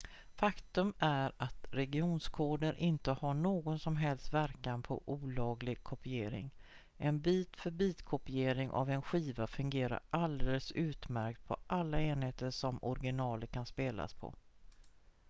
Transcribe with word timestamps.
faktum 0.35 0.93
är 0.99 1.31
att 1.37 1.65
regionskoder 1.71 2.73
inte 2.77 3.11
har 3.11 3.33
någon 3.33 3.79
som 3.79 3.95
helst 3.97 4.33
verkan 4.33 4.83
på 4.83 5.01
olaglig 5.05 5.83
kopiering 5.83 6.51
en 6.97 7.21
bit-för-bit-kopiering 7.21 8.69
av 8.71 8.89
en 8.89 9.01
skiva 9.01 9.47
fungerar 9.47 9.99
alldeles 10.09 10.71
utmärkt 10.71 11.45
på 11.47 11.57
alla 11.67 12.01
enheter 12.01 12.51
som 12.51 12.79
originalet 12.83 13.51
kan 13.51 13.65
spelas 13.65 14.13
på 14.13 14.33